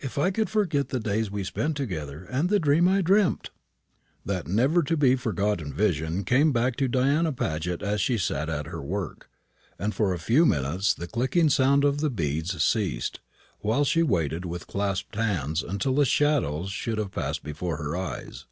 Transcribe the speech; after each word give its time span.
If 0.00 0.18
I 0.18 0.30
could 0.30 0.50
forget 0.50 0.90
the 0.90 1.00
days 1.00 1.30
we 1.30 1.42
spent 1.44 1.78
together, 1.78 2.24
and 2.24 2.50
the 2.50 2.60
dream 2.60 2.86
I 2.88 3.00
dreamt!" 3.00 3.48
That 4.22 4.46
never 4.46 4.82
to 4.82 4.98
be 4.98 5.16
forgotten 5.16 5.72
vision 5.72 6.24
came 6.24 6.52
back 6.52 6.76
to 6.76 6.88
Diana 6.88 7.32
Paget 7.32 7.80
as 7.82 7.98
she 8.02 8.18
sat 8.18 8.50
at 8.50 8.66
her 8.66 8.82
work; 8.82 9.30
and 9.78 9.94
for 9.94 10.12
a 10.12 10.18
few 10.18 10.44
minutes 10.44 10.92
the 10.92 11.06
clicking 11.06 11.48
sound 11.48 11.84
of 11.84 12.00
the 12.02 12.10
beads 12.10 12.62
ceased, 12.62 13.20
while 13.60 13.86
she 13.86 14.02
waited 14.02 14.44
with 14.44 14.66
clasped 14.66 15.14
hands 15.16 15.62
until 15.62 15.94
the 15.94 16.04
shadows 16.04 16.70
should 16.70 16.98
have 16.98 17.10
passed 17.12 17.42
before 17.42 17.78
her 17.78 17.96
eyes. 17.96 18.44